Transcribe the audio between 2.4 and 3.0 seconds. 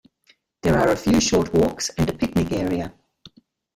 area.